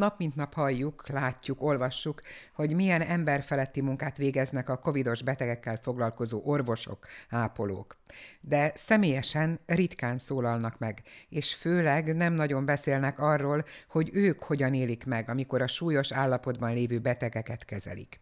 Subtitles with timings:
[0.00, 2.20] Nap mint nap halljuk, látjuk, olvassuk,
[2.54, 7.96] hogy milyen emberfeletti munkát végeznek a covidos betegekkel foglalkozó orvosok, ápolók.
[8.40, 15.04] De személyesen ritkán szólalnak meg, és főleg nem nagyon beszélnek arról, hogy ők hogyan élik
[15.04, 18.20] meg, amikor a súlyos állapotban lévő betegeket kezelik.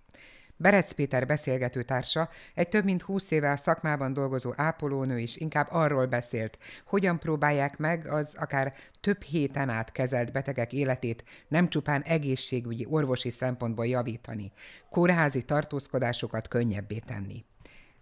[0.61, 6.07] Berec Péter beszélgetőtársa, egy több mint húsz éve a szakmában dolgozó ápolónő is inkább arról
[6.07, 12.87] beszélt, hogyan próbálják meg az akár több héten át kezelt betegek életét nem csupán egészségügyi,
[12.91, 14.53] orvosi szempontból javítani,
[14.91, 17.45] kórházi tartózkodásokat könnyebbé tenni.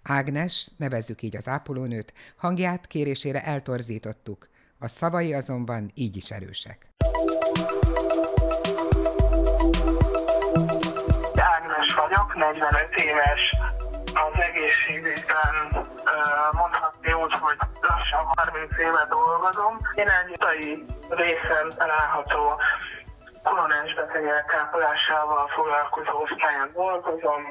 [0.02, 6.95] Ágnes, nevezzük így az ápolónőt, hangját kérésére eltorzítottuk, a szavai azonban így is erősek.
[12.36, 13.50] 45 éves,
[14.14, 15.54] az egészségügyben
[16.50, 19.78] mondhatni úgy, hogy lassan 30 éve dolgozom.
[19.94, 22.60] Én egy utai részen található
[23.42, 27.42] koronás betegek ápolásával foglalkozó osztályon dolgozom.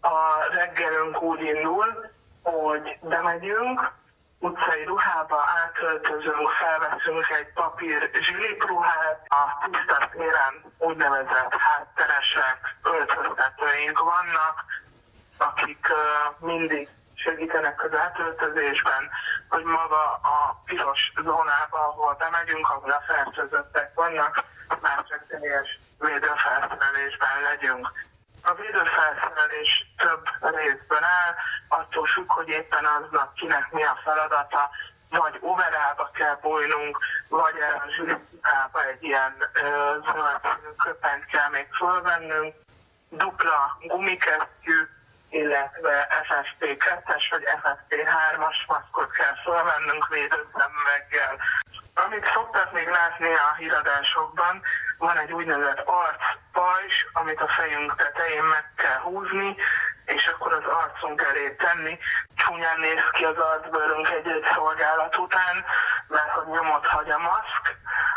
[0.00, 0.16] A
[0.52, 2.10] reggelünk úgy indul,
[2.42, 3.92] hogy bemegyünk,
[4.38, 14.64] utcai ruhába átöltözünk, felveszünk egy papír zsilipruhát, a tiszta téren úgynevezett hátteresek, öltöztetőink vannak,
[15.38, 15.86] akik
[16.38, 19.10] mindig segítenek az átöltözésben,
[19.48, 24.44] hogy maga a piros zónába, ahol bemegyünk, ahol a fertőzöttek vannak,
[24.80, 27.92] már csak teljes védőfelszerelésben legyünk.
[28.42, 31.34] A védőfelszerelés több részből áll,
[31.68, 34.70] attól függ, hogy éppen aznak kinek mi a feladata,
[35.10, 39.34] vagy overába kell bújnunk, vagy a zsűriába egy ilyen
[40.12, 40.40] zöld
[40.76, 42.54] köpent kell még fölvennünk,
[43.08, 44.88] dupla gumikesztyű,
[45.30, 51.36] illetve FFP2-es vagy FFP3-as maszkot kell fölvennünk védőszemüveggel.
[51.94, 54.62] Amit szoktak még látni a híradásokban,
[54.98, 59.56] van egy úgynevezett arcpajzs, amit a fejünk tetején meg kell húzni,
[61.08, 61.98] arcunk elé tenni.
[62.34, 65.56] Csúnyán néz ki az arcbőrünk egy-egy szolgálat után,
[66.08, 67.64] mert hogy nyomot hagy a maszk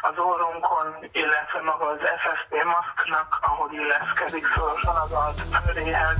[0.01, 6.19] az orrunkon, illetve maga az FFP maszknak, ahogy illeszkedik szorosan az arcbőréhez.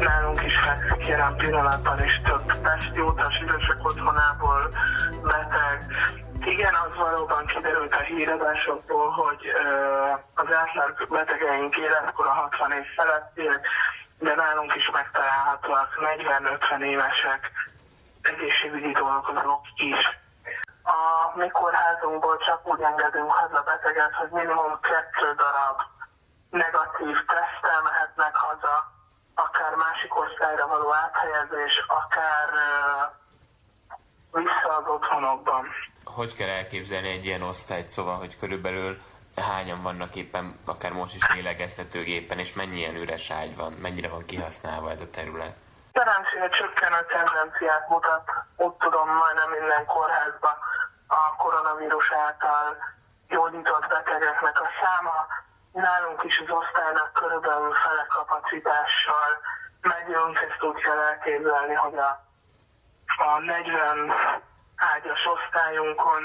[0.00, 4.70] Nálunk is fekszik jelen pillanatban is több testi utas idősek otthonából
[5.22, 5.78] beteg,
[6.46, 9.52] igen, az valóban kiderült a híradásokból, hogy
[10.34, 13.66] az átlag betegeink életkora 60 év felettiek,
[14.18, 17.50] de nálunk is megtalálhatóak 40-50 évesek,
[18.22, 20.18] egészségügyi dolgozók is.
[20.82, 25.78] A mi kórházunkból csak úgy engedünk haza beteget, hogy minimum kettő darab
[26.50, 28.92] negatív tesztel mehetnek haza,
[29.34, 33.13] akár másik osztályra való áthelyezés, akár uh,
[34.78, 35.64] az otthonokban
[36.14, 39.02] hogy kell elképzelni egy ilyen osztályt, szóval, hogy körülbelül
[39.50, 44.24] hányan vannak éppen, akár most is lélegeztetőgépen, és mennyi ilyen üres ágy van, mennyire van
[44.26, 45.54] kihasználva ez a terület?
[45.92, 50.56] Szerencsére csökkenő tendenciát mutat, úgy tudom, majdnem minden kórházban
[51.06, 52.76] a koronavírus által
[53.28, 55.18] gyógyított betegeknek a száma.
[55.72, 59.30] Nálunk is az osztálynak körülbelül fele kapacitással
[59.80, 62.10] megyünk, ezt úgy kell elképzelni, hogy a,
[63.28, 64.12] a 40
[64.92, 66.22] ágyas osztályunkon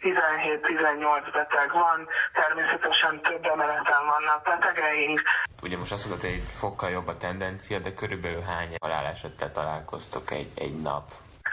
[0.00, 5.20] 17-18 beteg van, természetesen több emeleten vannak betegeink.
[5.62, 10.30] Ugye most azt mondod, hogy egy fokkal jobb a tendencia, de körülbelül hány halálesettel találkoztok
[10.30, 11.04] egy, egy nap?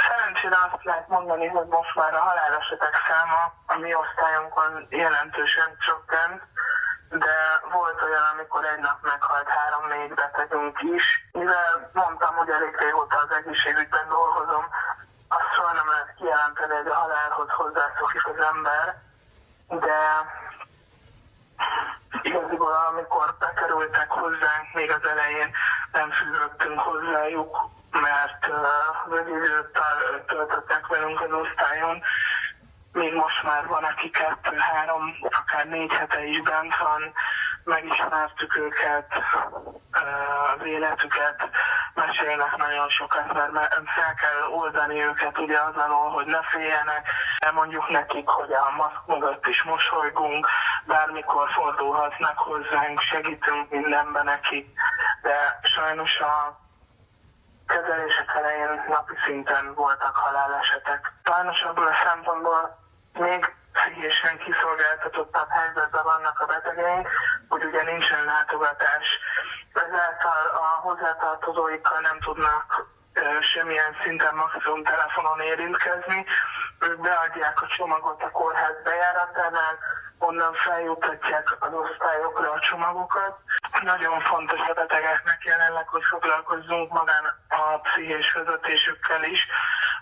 [0.07, 3.41] Szerencsére azt lehet mondani, hogy most már a halálesetek száma
[3.73, 6.41] a mi osztályunkon jelentősen csökkent,
[7.23, 7.35] de
[7.71, 11.05] volt olyan, amikor egy nap meghalt három-négy betegünk is.
[11.31, 14.65] Mivel mondtam, hogy elég régóta az egészségügyben dolgozom,
[15.37, 19.01] azt soha nem lehet kijelenteni, hogy a halálhoz hozzászokik az ember,
[19.67, 19.99] de
[22.21, 25.51] igaziból amikor bekerültek hozzánk, még az elején
[25.91, 27.57] nem fűzöttünk hozzájuk,
[27.91, 29.79] mert uh, rövid időt
[30.27, 32.01] töltöttek velünk az osztályon,
[32.91, 37.13] még most már van, aki kettő, három, akár négy hete is bent van,
[37.63, 39.07] megismertük őket,
[40.55, 41.49] az életüket,
[41.93, 47.07] mesélnek nagyon sokat, mert fel kell oldani őket ugye az alól, hogy ne féljenek,
[47.37, 50.47] elmondjuk nekik, hogy a maszk mögött is mosolygunk,
[50.85, 54.67] bármikor fordulhatnak hozzánk, segítünk mindenben nekik,
[55.21, 56.59] de sajnos a
[57.67, 61.11] kezelések elején napi szinten voltak halálesetek.
[61.23, 62.77] Sajnos abból a szempontból
[63.13, 67.07] még pszichésen kiszolgáltatottabb helyzetben vannak a betegeink,
[67.49, 69.05] hogy ugye nincsen látogatás,
[69.73, 72.85] ezáltal a hozzátartozóikkal nem tudnak
[73.53, 76.25] semmilyen szinten maximum telefonon érintkezni,
[76.79, 79.77] ők beadják a csomagot a kórház bejáratánál,
[80.17, 83.37] onnan feljutatják az osztályokra a csomagokat.
[83.81, 89.47] Nagyon fontos a betegeknek jelenleg, hogy foglalkozzunk magán a pszichés vezetésükkel is,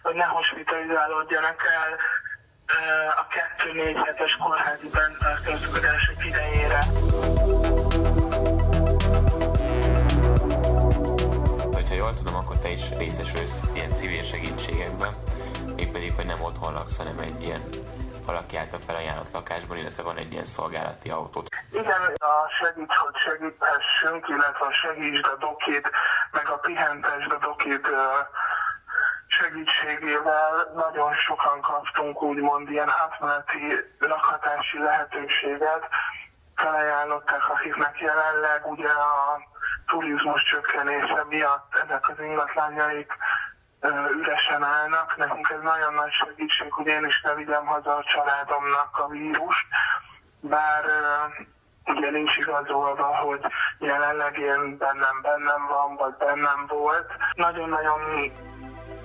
[0.01, 1.98] hogy ne hospitalizálódjanak el
[3.10, 3.27] a
[3.63, 6.80] 2-4 hetes kórházi bentartózkodások idejére.
[12.09, 15.13] Jól tudom, akkor te is részesülsz ilyen civil segítségekben,
[15.75, 17.61] mégpedig, hogy nem otthon laksz, hanem egy ilyen
[18.25, 21.47] valaki által felajánlott lakásban, illetve van egy ilyen szolgálati autót.
[21.71, 25.89] Igen, a segíts, hogy segíthessünk, illetve segítsd a dokét,
[26.31, 27.88] meg a pihentesd a dokét
[29.27, 33.62] segítségével nagyon sokan kaptunk úgymond ilyen átmeneti
[34.00, 35.83] lakhatási lehetőséget.
[36.55, 39.39] Felajánlották, akiknek jelenleg ugye a
[39.89, 43.12] turizmus csökkenése miatt ezek az ingatlanjaik
[44.19, 45.18] üresen állnak.
[45.18, 49.68] Nekünk ez nagyon nagy segítség, hogy én is ne vigyem haza a családomnak a vírust,
[50.39, 50.83] bár
[51.86, 53.41] ugye nincs igazolva, hogy
[53.80, 57.12] jelenleg én bennem bennem van, vagy bennem volt.
[57.36, 58.31] Nagyon-nagyon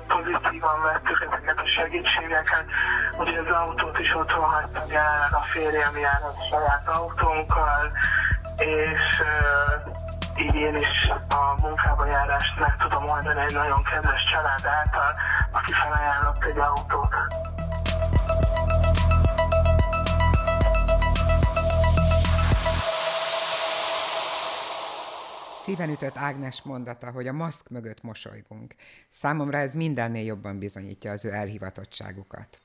[0.09, 2.65] pozitívan vettük ezeket a segítségeket.
[3.19, 7.93] Ugye az autót is otthon hagytam jelenleg a férjem jár a saját autónkkal,
[8.59, 9.23] és
[9.89, 9.94] így
[10.37, 15.15] én is a munkába járást meg tudom oldani egy nagyon kedves család által,
[15.53, 17.15] aki felajánlott egy autót.
[25.53, 28.75] Szíven ütött Ágnes mondata, hogy a maszk mögött mosolygunk.
[29.11, 32.59] Számomra ez mindennél jobban bizonyítja az ő elhivatottságukat.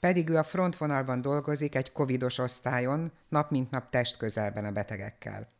[0.00, 5.54] Pedig ő a frontvonalban dolgozik egy covidos osztályon, nap mint nap test közelben a betegekkel.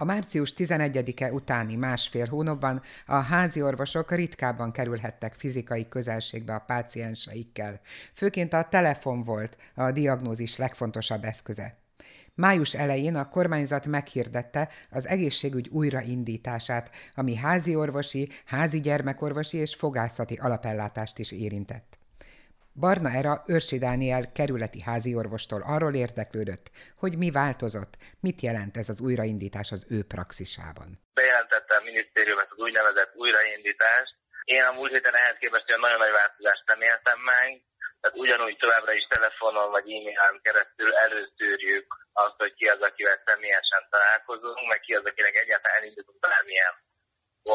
[0.00, 7.80] A március 11-e utáni másfél hónapban a házi orvosok ritkábban kerülhettek fizikai közelségbe a pácienseikkel.
[8.12, 11.78] Főként a telefon volt a diagnózis legfontosabb eszköze.
[12.34, 20.34] Május elején a kormányzat meghirdette az egészségügy újraindítását, ami házi orvosi, házi gyermekorvosi és fogászati
[20.34, 21.97] alapellátást is érintett.
[22.84, 26.66] Barna Era Őrsi Dániel kerületi háziorvostól arról érdeklődött,
[27.02, 27.92] hogy mi változott,
[28.26, 30.88] mit jelent ez az újraindítás az ő praxisában.
[31.20, 34.14] Bejelentette a minisztérium az úgynevezett újraindítást.
[34.54, 37.48] Én a múlt héten ehhez képest olyan nagyon nagy változást nem éltem meg,
[38.00, 43.82] tehát ugyanúgy továbbra is telefonon vagy e-mailen keresztül előszűrjük azt, hogy ki az, akivel személyesen
[43.90, 46.74] találkozunk, meg ki az, akinek egyáltalán elindítunk bármilyen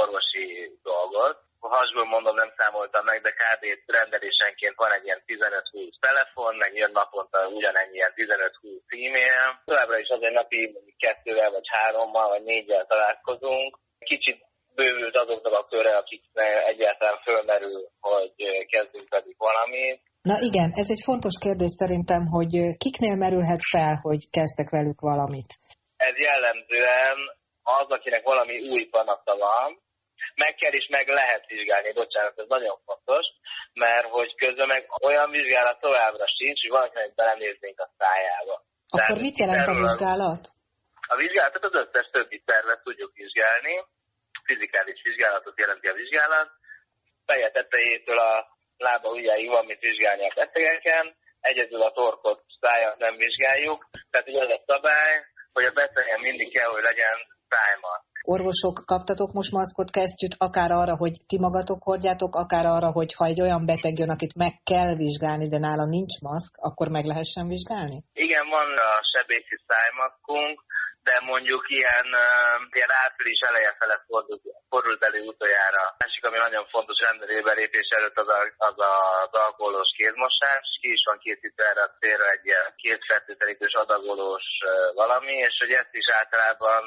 [0.01, 0.45] orvosi
[0.89, 1.37] dolgot
[1.69, 3.63] hasból mondom, nem számoltam meg, de kb.
[3.85, 9.61] rendelésenként van egy ilyen 15-20 telefon, meg jön naponta ugyanennyi ilyen 15-20 e-mail.
[9.65, 10.61] Továbbra is azért napi
[10.97, 13.79] kettővel, vagy hárommal, vagy négyel találkozunk.
[13.99, 14.37] Kicsit
[14.75, 16.23] bővült azoknak a körre, akik
[16.65, 18.33] egyáltalán fölmerül, hogy
[18.67, 20.01] kezdünk pedig valamit.
[20.21, 25.49] Na igen, ez egy fontos kérdés szerintem, hogy kiknél merülhet fel, hogy kezdtek velük valamit?
[25.95, 27.17] Ez jellemzően
[27.63, 29.82] az, akinek valami új panasza van,
[30.35, 33.25] meg kell és meg lehet vizsgálni, bocsánat, ez nagyon fontos,
[33.73, 38.55] mert hogy közben meg olyan vizsgálat továbbra sincs, hogy valakinek belenéznénk a szájába.
[38.87, 40.43] Akkor Tehát mit jelent a vizsgálat?
[41.07, 43.75] A vizsgálatot az összes többi szervet tudjuk vizsgálni,
[44.43, 46.49] fizikális vizsgálatot jelenti a vizsgálat,
[47.25, 48.47] feje tetejétől a
[48.77, 54.43] lába ujjáig van mit vizsgálni a betegeken, egyedül a torkot, szájat nem vizsgáljuk, tehát ugye
[54.43, 57.17] az a szabály, hogy a betegen mindig kell, hogy legyen
[57.49, 63.13] szájmat orvosok kaptatok most maszkot, kesztyűt, akár arra, hogy ti magatok hordjátok, akár arra, hogy
[63.13, 67.05] ha egy olyan beteg jön, akit meg kell vizsgálni, de nála nincs maszk, akkor meg
[67.05, 67.97] lehessen vizsgálni?
[68.13, 70.55] Igen, van a sebészi szájmaszkunk,
[71.07, 72.07] de mondjuk ilyen,
[72.77, 75.83] ilyen április eleje fele fordult, fordult elő utoljára.
[76.03, 78.39] Másik, ami nagyon fontos rendelőbelépés előtt az, a,
[78.69, 80.65] az a, az alkoholos kézmosás.
[80.81, 84.45] Ki is van készítve erre a célra egy ilyen kétfertőtlenítős adagolós
[85.01, 86.81] valami, és hogy ezt is általában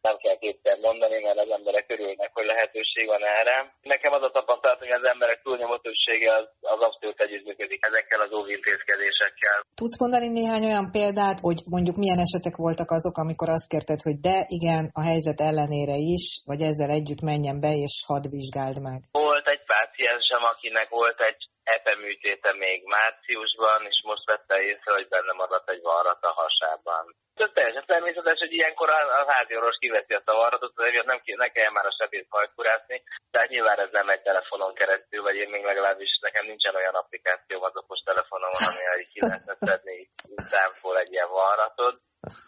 [0.00, 3.56] nem kell kétszer mondani, mert az emberek örülnek, hogy lehetőség van erre.
[3.82, 8.32] Nekem az a tapasztalat, hogy az emberek túlnyomó többsége az, az abszolút együttműködik ezekkel az
[8.32, 9.56] óvintézkedésekkel.
[9.74, 14.18] Tudsz mondani néhány olyan példát, hogy mondjuk milyen esetek voltak azok, amikor azt kérted, hogy
[14.28, 18.98] de igen, a helyzet ellenére is, vagy ezzel együtt menjen be és hadd vizsgáld meg?
[19.12, 21.40] Volt egy páciensem, akinek volt egy
[21.76, 27.04] epeműtéte még márciusban, és most vette észre, hogy benne maradt egy varrat a hasában.
[27.40, 31.48] Ez teljesen természetes, hogy ilyenkor a, a házi orvos kiveszi a varratot, hogy nem, ne
[31.48, 35.64] kelljen már a sebét hajkurászni, tehát nyilván ez nem egy telefonon keresztül, vagy én még
[35.64, 41.28] legalábbis nekem nincsen olyan applikáció az okos telefonon, ami ki lehetne szedni számból egy ilyen
[41.28, 41.96] varratot.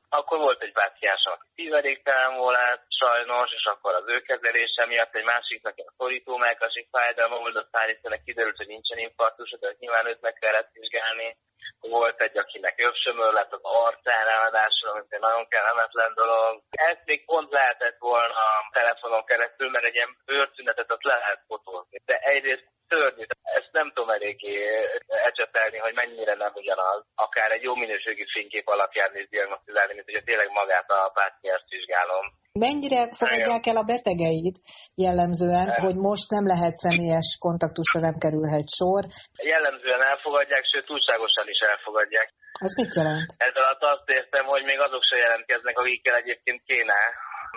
[0.09, 5.25] Akkor volt egy páciens, aki szíveléktelen volt, sajnos, és akkor az ő kezelése miatt egy
[5.25, 10.33] másiknak a szorító melkasi fájdalma volt, aztán kiderült, hogy nincsen infarktus, de nyilván őt meg
[10.33, 11.37] kellett vizsgálni.
[11.81, 16.63] Volt egy, akinek övsömör lett az arcán ráadásul, amit egy nagyon kellemetlen dolog.
[16.71, 22.01] Ezt még pont lehetett volna a telefonon keresztül, mert egy ilyen bőrszünetet azt lehet fotózni.
[22.05, 23.25] De egyrészt szörnyű.
[23.59, 24.55] Ezt nem tudom eléggé
[25.29, 27.01] ecsetelni, hogy mennyire nem ugyanaz.
[27.27, 32.25] Akár egy jó minőségű fénykép alapján is diagnosztizálni, mint hogy tényleg magát a pácienst vizsgálom.
[32.67, 34.57] Mennyire fogadják el a betegeit
[35.05, 35.81] jellemzően, el.
[35.85, 39.03] hogy most nem lehet személyes kontaktusra nem kerülhet sor?
[39.53, 42.29] Jellemzően elfogadják, sőt túlságosan is elfogadják.
[42.67, 43.31] Ez mit jelent?
[43.49, 47.01] Ez alatt azt értem, hogy még azok se jelentkeznek, akikkel egyébként kéne.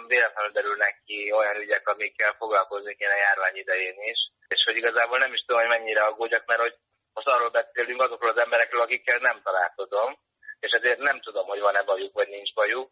[0.07, 4.19] Véletlenül derülnek ki olyan ügyek, amikkel foglalkozni kéne járvány idején is.
[4.47, 6.75] És hogy igazából nem is tudom, hogy mennyire aggódjak, mert hogy
[7.13, 10.17] most arról beszélünk azokról az emberekről, akikkel nem találkozom,
[10.65, 12.89] és ezért nem tudom, hogy van-e bajuk, vagy nincs bajuk.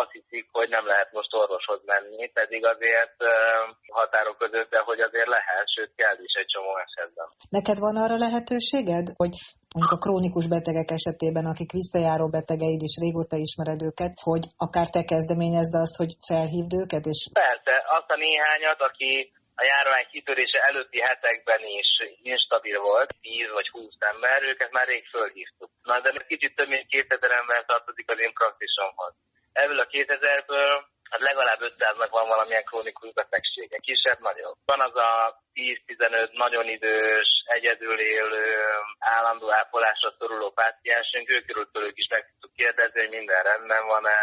[0.00, 3.16] Azt hiszik, hogy nem lehet most orvoshoz menni, pedig azért
[3.98, 7.26] határok között, de hogy azért lehet, sőt kell is egy csomó esetben.
[7.58, 9.34] Neked van arra lehetőséged, hogy
[9.74, 15.02] mondjuk a krónikus betegek esetében, akik visszajáró betegeid, és régóta ismered őket, hogy akár te
[15.12, 17.04] kezdeményezd azt, hogy felhívd őket?
[17.12, 17.20] És...
[17.46, 19.10] Persze, azt a néhányat, aki
[19.60, 21.90] a járvány kitörése előtti hetekben is
[22.22, 25.70] instabil volt, 10 vagy 20 ember, őket már rég fölhívtuk.
[25.82, 29.14] Na, de kicsit több mint 2000 ember tartozik az én praxisomhoz.
[29.52, 34.56] Ebből a 2000-ből hát legalább 500-nak van valamilyen krónikus betegsége, kisebb, nagyobb.
[34.64, 38.56] Van az a 10-15 nagyon idős, egyedül élő,
[38.98, 44.18] állandó ápolásra szoruló páciensünk, őkről is meg tudtuk kérdezni, hogy minden rendben van-e,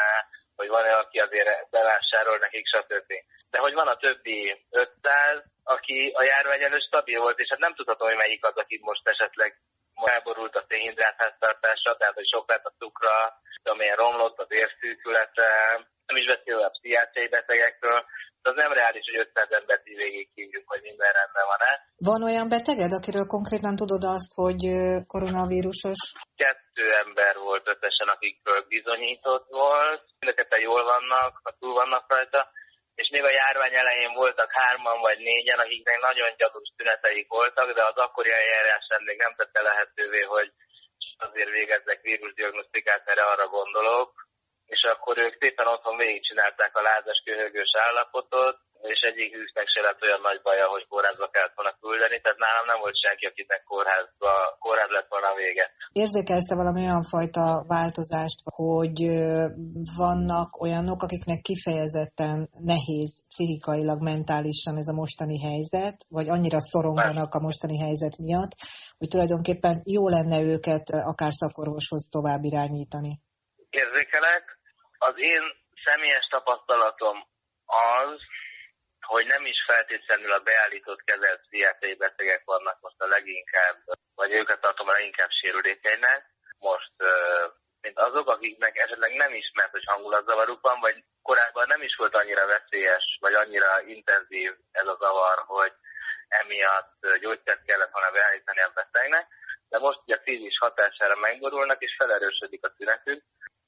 [0.58, 3.12] hogy van-e, aki azért bevásárol nekik, stb.
[3.50, 7.74] De hogy van a többi 500, aki a járvány előtt stabil volt, és hát nem
[7.76, 9.62] tudhatom, hogy melyik az, aki most esetleg
[9.96, 15.52] elborult a szénhidrát tehát hogy sok lett a cukra, amilyen romlott az érszűkülete,
[16.08, 18.00] nem is beszélve a pszichiátriai betegekről,
[18.42, 21.72] de az nem reális, hogy 500 embert így végig kívjuk, hogy minden rendben van-e.
[22.10, 24.62] Van olyan beteged, akiről konkrétan tudod azt, hogy
[25.14, 26.02] koronavírusos?
[26.44, 30.04] Kettő ember volt összesen, akikről bizonyított volt.
[30.20, 32.42] Mindeket jól vannak, ha túl vannak rajta
[33.02, 37.84] és még a járvány elején voltak hárman vagy négyen, akiknek nagyon gyanús tüneteik voltak, de
[37.86, 40.50] az akkori eljárás még nem tette lehetővé, hogy
[41.18, 44.27] azért végezzek vírusdiagnosztikát, mert arra gondolok,
[44.68, 50.02] és akkor ők szépen otthon végigcsinálták a lázas köhögős állapotot, és egyik hűsznek se lett
[50.02, 54.32] olyan nagy baja, hogy kórházba kellett volna küldeni, tehát nálam nem volt senki, akinek kórházba,
[54.60, 55.66] kórház lett volna a vége.
[55.92, 59.00] Érzékelsz valami olyan fajta változást, hogy
[60.04, 62.38] vannak olyanok, akiknek kifejezetten
[62.74, 68.52] nehéz pszichikailag, mentálisan ez a mostani helyzet, vagy annyira szoronganak a mostani helyzet miatt,
[68.98, 73.14] hogy tulajdonképpen jó lenne őket akár szakorvoshoz tovább irányítani?
[73.70, 74.57] Érzékelek.
[74.98, 75.42] Az én
[75.84, 77.28] személyes tapasztalatom
[77.66, 78.20] az,
[79.02, 83.78] hogy nem is feltétlenül a beállított kezelt pszichiátriai betegek vannak most a leginkább,
[84.16, 86.26] vagy őket tartom a leginkább sérülékenynek.
[86.60, 86.92] Most
[87.82, 92.46] mint azok, akiknek esetleg nem ismert, hogy hangulatzavaruk van, vagy korábban nem is volt annyira
[92.46, 95.74] veszélyes, vagy annyira intenzív ez a zavar, hogy
[96.28, 99.28] emiatt gyógyszert kellett volna beállítani a betegnek,
[99.70, 103.24] de most ugye a krízis hatására megborulnak, és felerősödik a tünetük,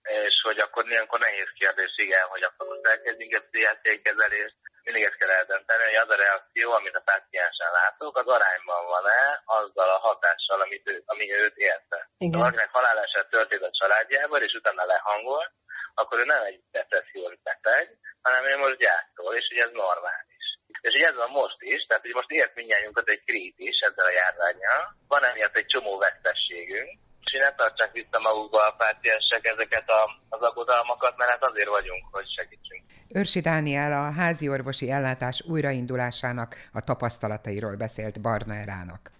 [0.09, 5.03] és hogy akkor ilyenkor nehéz kérdés, igen, hogy akkor most elkezdjünk egy pszichiátriai kezelést, mindig
[5.03, 9.89] ezt kell eldönteni, hogy az a reakció, amit a páciensen látok, az arányban van-e azzal
[9.89, 12.09] a hatással, amit ő, ami őt érte.
[12.37, 15.45] Ha akinek halálását történt a családjában, és utána lehangol,
[15.93, 20.45] akkor ő nem egy depressziós beteg, hanem ő most gyászol, és hogy ez normális.
[20.81, 24.17] És hogy ez van most is, tehát hogy most ért mindjárt egy krízis ezzel a
[24.21, 26.89] járványjal, van emiatt egy csomó vesztességünk,
[27.31, 32.03] és ne tartsák vissza magukba a páciensek ezeket a, az aggodalmakat, mert hát azért vagyunk,
[32.11, 32.83] hogy segítsünk.
[33.07, 39.11] Őrsi Dániel a házi orvosi ellátás újraindulásának a tapasztalatairól beszélt Barna Erának.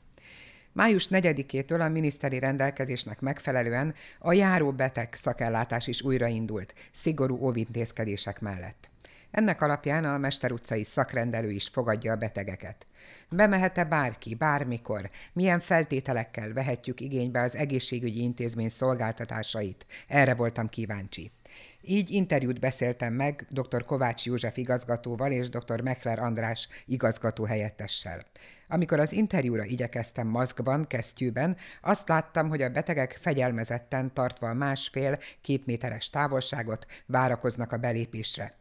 [0.72, 8.89] Május 4-től a miniszteri rendelkezésnek megfelelően a járó beteg szakellátás is újraindult, szigorú óvintézkedések mellett.
[9.32, 12.86] Ennek alapján a Mester utcai szakrendelő is fogadja a betegeket.
[13.30, 19.86] Bemehet-e bárki, bármikor, milyen feltételekkel vehetjük igénybe az egészségügyi intézmény szolgáltatásait?
[20.08, 21.32] Erre voltam kíváncsi.
[21.82, 23.86] Így interjút beszéltem meg dr.
[23.86, 25.82] Kovács József igazgatóval és dr.
[25.82, 28.26] Mekler András igazgató helyettessel.
[28.68, 35.66] Amikor az interjúra igyekeztem maszkban, kesztyűben, azt láttam, hogy a betegek fegyelmezetten tartva a másfél-két
[35.66, 38.59] méteres távolságot várakoznak a belépésre.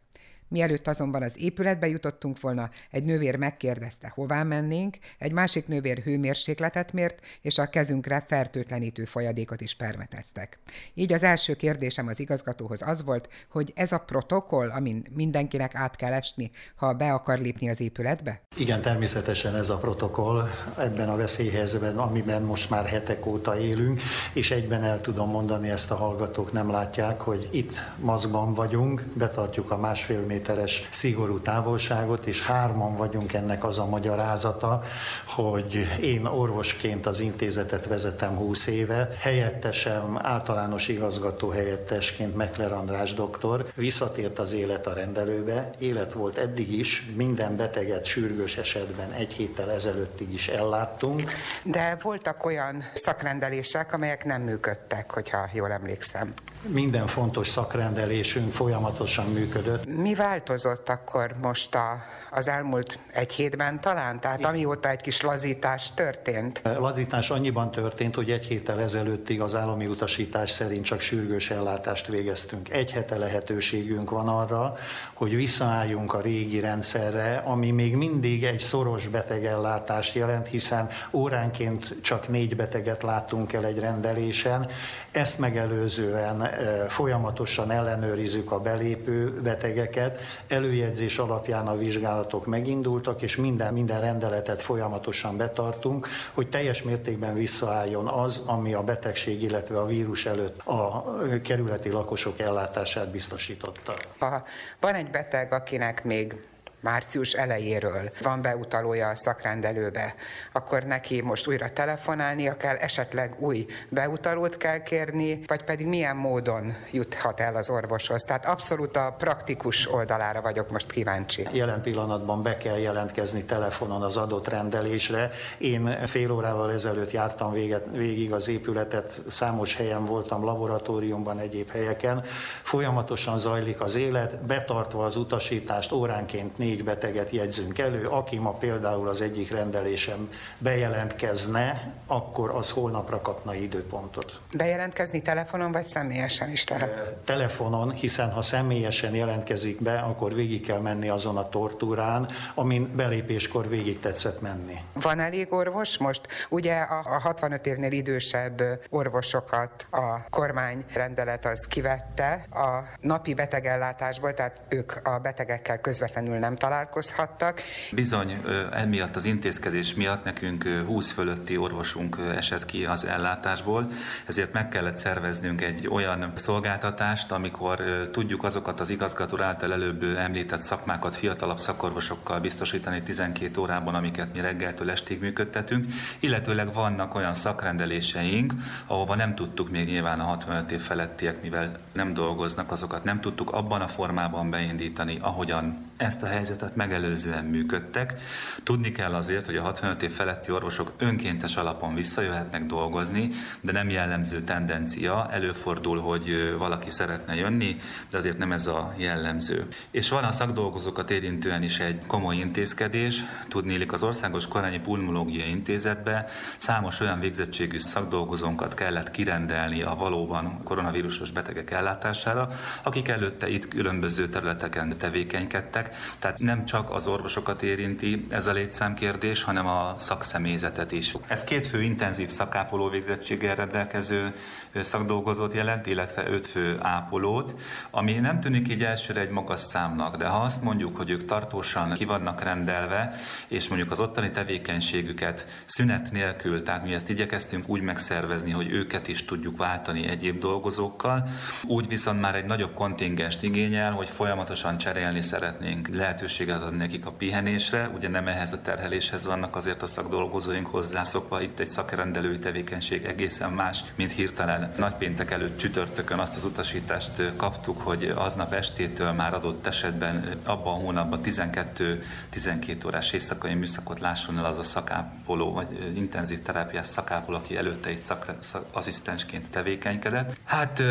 [0.49, 6.93] Mielőtt azonban az épületbe jutottunk volna, egy nővér megkérdezte, hová mennénk, egy másik nővér hőmérsékletet
[6.93, 10.59] mért, és a kezünkre fertőtlenítő folyadékot is permeteztek.
[10.95, 15.97] Így az első kérdésem az igazgatóhoz az volt, hogy ez a protokoll, amin mindenkinek át
[15.97, 18.41] kell esni, ha be akar lépni az épületbe?
[18.57, 24.01] Igen, természetesen ez a protokoll ebben a veszélyhelyzetben, amiben most már hetek óta élünk,
[24.33, 29.71] és egyben el tudom mondani, ezt a hallgatók nem látják, hogy itt maszkban vagyunk, betartjuk
[29.71, 34.83] a másfél méteres szigorú távolságot, és hárman vagyunk ennek az a magyarázata,
[35.25, 43.67] hogy én orvosként az intézetet vezetem 20 éve, helyettesem általános igazgató helyettesként Mekler András doktor,
[43.75, 49.71] visszatért az élet a rendelőbe, élet volt eddig is, minden beteget sürgős esetben egy héttel
[49.71, 51.23] ezelőttig is elláttunk.
[51.63, 56.35] De voltak olyan szakrendelések, amelyek nem működtek, hogyha jól emlékszem.
[56.73, 59.87] Minden fontos szakrendelésünk folyamatosan működött.
[59.87, 64.21] Mi változott akkor most a az elmúlt egy hétben talán?
[64.21, 66.63] Tehát amióta egy kis lazítás történt?
[66.79, 72.71] Lazítás annyiban történt, hogy egy héttel ezelőttig az állami utasítás szerint csak sürgős ellátást végeztünk.
[72.71, 74.77] Egy hete lehetőségünk van arra,
[75.15, 82.29] hogy visszaálljunk a régi rendszerre, ami még mindig egy szoros betegellátást jelent, hiszen óránként csak
[82.29, 84.69] négy beteget látunk el egy rendelésen.
[85.11, 86.58] Ezt megelőzően e,
[86.89, 94.63] folyamatosan ellenőrizzük a belépő betegeket, előjegyzés alapján a vizsgálat vizsgálatok megindultak, és minden, minden rendeletet
[94.63, 101.05] folyamatosan betartunk, hogy teljes mértékben visszaálljon az, ami a betegség, illetve a vírus előtt a
[101.43, 103.95] kerületi lakosok ellátását biztosította.
[104.19, 104.45] Ha
[104.81, 106.49] van egy beteg, akinek még
[106.81, 110.15] március elejéről van beutalója a szakrendelőbe,
[110.53, 116.75] akkor neki most újra telefonálnia kell, esetleg új beutalót kell kérni, vagy pedig milyen módon
[116.91, 118.23] juthat el az orvoshoz.
[118.23, 121.47] Tehát abszolút a praktikus oldalára vagyok most kíváncsi.
[121.53, 125.31] Jelen pillanatban be kell jelentkezni telefonon az adott rendelésre.
[125.59, 132.25] Én fél órával ezelőtt jártam véget, végig az épületet, számos helyen voltam, laboratóriumban, egyéb helyeken.
[132.63, 139.09] Folyamatosan zajlik az élet, betartva az utasítást óránként négy beteget jegyzünk elő, aki ma például
[139.09, 144.41] az egyik rendelésem bejelentkezne, akkor az holnapra kapna időpontot.
[144.53, 147.17] Bejelentkezni telefonon vagy személyesen is lehet?
[147.25, 153.69] Telefonon, hiszen ha személyesen jelentkezik be, akkor végig kell menni azon a tortúrán, amin belépéskor
[153.69, 154.75] végig tetszett menni.
[154.93, 156.21] Van elég orvos most?
[156.49, 164.65] Ugye a 65 évnél idősebb orvosokat a kormány rendelet az kivette a napi betegellátásból, tehát
[164.69, 167.63] ők a betegekkel közvetlenül nem találkozhattak.
[167.93, 168.43] Bizony,
[168.73, 173.91] emiatt az intézkedés miatt nekünk 20 fölötti orvosunk esett ki az ellátásból,
[174.27, 180.61] ezért meg kellett szerveznünk egy olyan szolgáltatást, amikor tudjuk azokat az igazgató által előbb említett
[180.61, 188.53] szakmákat fiatalabb szakorvosokkal biztosítani 12 órában, amiket mi reggeltől estig működtetünk, illetőleg vannak olyan szakrendeléseink,
[188.87, 193.51] ahova nem tudtuk még nyilván a 65 év felettiek, mivel nem dolgoznak, azokat nem tudtuk
[193.51, 198.15] abban a formában beindítani, ahogyan ezt a helyzetet megelőzően működtek.
[198.63, 203.31] Tudni kell azért, hogy a 65 év feletti orvosok önkéntes alapon visszajöhetnek dolgozni,
[203.61, 205.29] de nem jellemző tendencia.
[205.31, 207.77] Előfordul, hogy valaki szeretne jönni,
[208.11, 209.67] de azért nem ez a jellemző.
[209.91, 213.25] És van a szakdolgozókat érintően is egy komoly intézkedés.
[213.49, 216.27] Tudnélik az Országos Korányi Pulmológiai Intézetbe
[216.59, 222.49] számos olyan végzettségű szakdolgozónkat kellett kirendelni a valóban koronavírusos betegek ellátására,
[222.83, 229.43] akik előtte itt különböző területeken tevékenykedtek, tehát nem csak az orvosokat érinti ez a létszámkérdés,
[229.43, 231.15] hanem a szakszemélyzetet is.
[231.27, 234.35] Ez két fő intenzív szakápoló végzettséggel rendelkező
[234.75, 237.55] szakdolgozót jelent, illetve öt fő ápolót,
[237.91, 241.93] ami nem tűnik így elsőre egy magas számnak, de ha azt mondjuk, hogy ők tartósan
[241.93, 243.15] ki vannak rendelve,
[243.49, 249.09] és mondjuk az ottani tevékenységüket szünet nélkül, tehát mi ezt igyekeztünk úgy megszervezni, hogy őket
[249.09, 251.29] is tudjuk váltani egyéb dolgozókkal,
[251.67, 257.11] úgy viszont már egy nagyobb kontingenst igényel, hogy folyamatosan cserélni szeretnénk lehetőséget adni nekik a
[257.11, 263.05] pihenésre, ugye nem ehhez a terheléshez vannak azért a szakdolgozóink hozzászokva, itt egy szakrendelői tevékenység
[263.05, 269.35] egészen más, mint hirtelen nagypéntek előtt csütörtökön azt az utasítást kaptuk, hogy aznap estétől már
[269.35, 275.93] adott esetben abban a hónapban 12-12 órás éjszakai műszakot lásson el az a szakápoló, vagy
[275.95, 280.37] intenzív terápiás szakápoló, aki előtte egy szak, szak, asszisztensként tevékenykedett.
[280.45, 280.83] Hát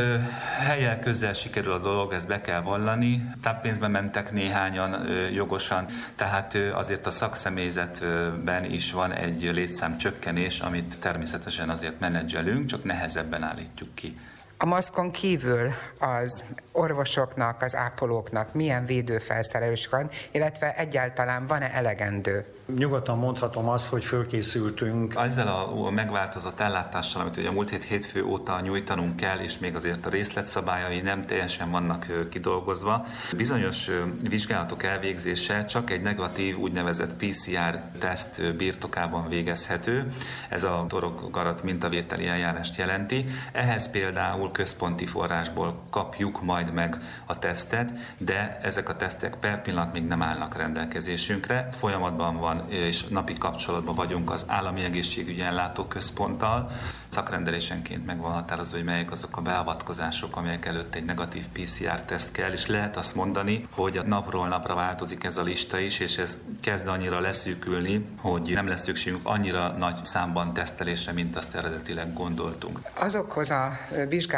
[0.60, 3.30] helyel közel sikerül a dolog, ezt be kell vallani.
[3.42, 5.86] Táppénzbe mentek néhányan jogosan,
[6.16, 13.44] tehát azért a szakszemélyzetben is van egy létszám csökkenés, amit természetesen azért menedzselünk, csak nehezebben
[13.44, 14.18] állítjuk ki.
[14.60, 22.46] A maszkon kívül az orvosoknak, az ápolóknak milyen védőfelszerelés van, illetve egyáltalán van-e elegendő?
[22.78, 25.16] Nyugodtan mondhatom azt, hogy fölkészültünk.
[25.16, 29.76] Ezzel a megváltozott ellátással, amit ugye a múlt hét hétfő óta nyújtanunk kell, és még
[29.76, 33.90] azért a részletszabályai nem teljesen vannak kidolgozva, bizonyos
[34.30, 40.12] vizsgálatok elvégzése csak egy negatív úgynevezett PCR teszt birtokában végezhető.
[40.50, 43.26] Ez a torokgarat mintavételi eljárást jelenti.
[43.52, 49.94] Ehhez például központi forrásból kapjuk majd meg a tesztet, de ezek a tesztek per pillanat
[49.94, 51.70] még nem állnak rendelkezésünkre.
[51.72, 56.72] Folyamatban van és napi kapcsolatban vagyunk az állami egészségügyi ellátóközponttal.
[57.10, 62.52] Szakrendelésenként meg van határozva, hogy melyek azok a beavatkozások, amelyek előtt egy negatív PCR-teszt kell,
[62.52, 66.40] és lehet azt mondani, hogy a napról napra változik ez a lista is, és ez
[66.62, 72.80] kezd annyira leszűkülni, hogy nem lesz szükségünk annyira nagy számban tesztelésre, mint azt eredetileg gondoltunk.
[72.94, 73.72] Azokhoz a
[74.10, 74.37] vizsgálatokhoz,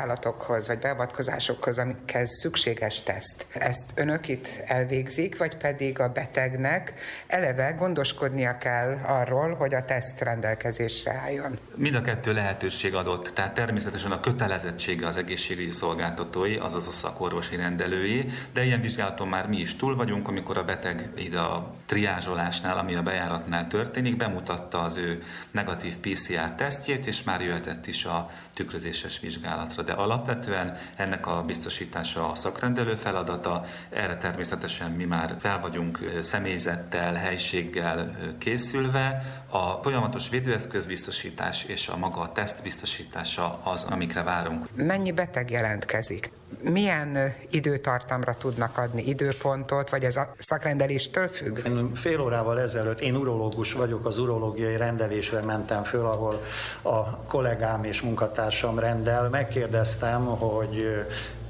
[0.68, 6.94] vagy beavatkozásokhoz, amikhez szükséges teszt, ezt önök itt elvégzik, vagy pedig a betegnek
[7.28, 11.60] eleve gondoskodnia kell arról, hogy a teszt rendelkezésre álljon?
[11.76, 17.56] Mind a kettő lehetőség adott, tehát természetesen a kötelezettsége az egészségügyi szolgáltatói, azaz a szakorvosi
[17.56, 22.78] rendelői, de ilyen vizsgálaton már mi is túl vagyunk, amikor a beteg ide a triázsolásnál,
[22.78, 28.30] ami a bejáratnál történik, bemutatta az ő negatív PCR tesztjét, és már jöhetett is a
[28.54, 29.84] tükrözéses vizsgálatra.
[29.90, 37.14] De alapvetően ennek a biztosítása a szakrendelő feladata, erre természetesen mi már fel vagyunk személyzettel,
[37.14, 39.22] helységgel készülve.
[39.50, 44.68] A folyamatos védőeszközbiztosítás és a maga a teszt biztosítása az, amikre várunk.
[44.76, 46.32] Mennyi beteg jelentkezik?
[46.62, 51.60] Milyen időtartamra tudnak adni időpontot, vagy ez a szakrendeléstől függ?
[51.66, 56.42] Én fél órával ezelőtt, én urológus vagyok, az urológiai rendelésre mentem föl, ahol
[56.82, 59.30] a kollégám és munkatársam rendel.
[59.30, 61.06] Megkérdeztem, hogy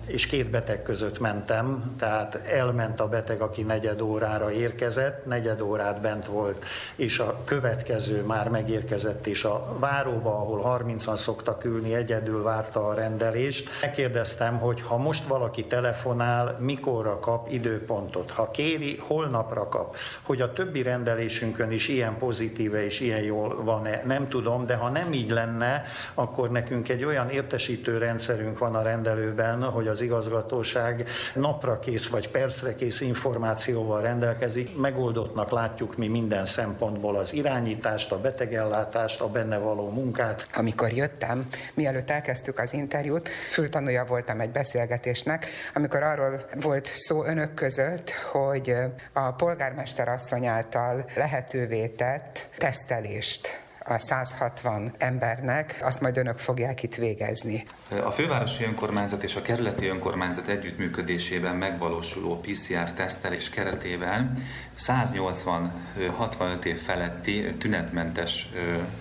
[0.09, 6.01] és két beteg között mentem, tehát elment a beteg, aki negyed órára érkezett, negyed órát
[6.01, 12.43] bent volt, és a következő már megérkezett, és a váróba, ahol 30-an szoktak ülni, egyedül
[12.43, 13.69] várta a rendelést.
[13.81, 20.53] Megkérdeztem, hogy ha most valaki telefonál, mikorra kap időpontot, ha kéri, holnapra kap, hogy a
[20.53, 25.29] többi rendelésünkön is ilyen pozitíve és ilyen jól van-e, nem tudom, de ha nem így
[25.29, 31.79] lenne, akkor nekünk egy olyan értesítő rendszerünk van a rendelőben, hogy az az igazgatóság napra
[31.79, 34.77] kész vagy percre kész információval rendelkezik.
[34.77, 40.47] Megoldottnak látjuk mi minden szempontból az irányítást, a betegellátást, a benne való munkát.
[40.53, 47.53] Amikor jöttem, mielőtt elkezdtük az interjút, fültanúja voltam egy beszélgetésnek, amikor arról volt szó önök
[47.53, 48.75] között, hogy
[49.13, 56.95] a polgármester asszony által lehetővé tett tesztelést a 160 embernek, azt majd önök fogják itt
[56.95, 57.65] végezni.
[58.03, 64.33] A fővárosi önkormányzat és a kerületi önkormányzat együttműködésében megvalósuló PCR tesztelés keretében
[64.79, 68.49] 180-65 év feletti tünetmentes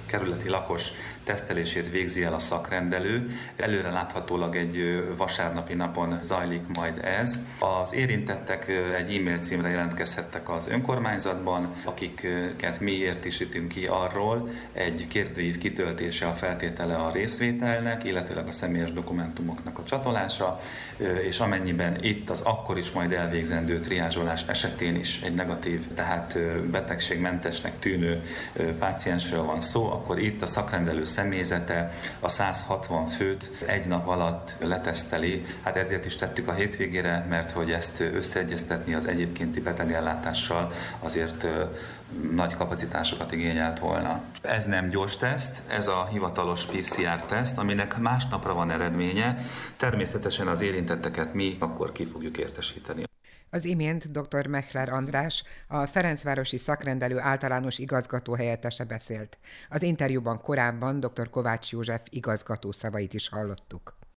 [0.06, 0.90] kerületi lakos
[1.28, 3.30] tesztelését végzi el a szakrendelő.
[3.56, 7.38] Előre láthatólag egy vasárnapi napon zajlik majd ez.
[7.58, 15.58] Az érintettek egy e-mail címre jelentkezhettek az önkormányzatban, akiket mi értesítünk ki arról, egy kérdőív
[15.58, 20.60] kitöltése a feltétele a részvételnek, illetőleg a személyes dokumentumoknak a csatolása,
[21.22, 26.38] és amennyiben itt az akkor is majd elvégzendő triázsolás esetén is egy negatív, tehát
[26.70, 28.22] betegségmentesnek tűnő
[28.78, 35.44] páciensről van szó, akkor itt a szakrendelő személyzete a 160 főt egy nap alatt leteszteli.
[35.62, 41.46] Hát ezért is tettük a hétvégére, mert hogy ezt összeegyeztetni az egyébkénti betegellátással azért
[42.32, 44.20] nagy kapacitásokat igényelt volna.
[44.42, 49.38] Ez nem gyors teszt, ez a hivatalos PCR teszt, aminek másnapra van eredménye.
[49.76, 53.07] Természetesen az érintetteket mi akkor ki fogjuk értesíteni.
[53.50, 54.46] Az imént dr.
[54.46, 59.38] Mechler András, a Ferencvárosi Szakrendelő általános igazgató helyettese beszélt.
[59.68, 61.30] Az interjúban korábban dr.
[61.30, 63.97] Kovács József igazgató szavait is hallottuk.